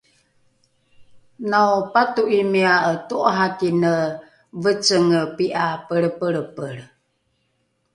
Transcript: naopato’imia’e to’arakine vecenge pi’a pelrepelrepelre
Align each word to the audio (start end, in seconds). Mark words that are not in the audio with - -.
naopato’imia’e 1.49 2.93
to’arakine 3.09 3.95
vecenge 4.63 5.21
pi’a 5.35 5.67
pelrepelrepelre 5.87 6.85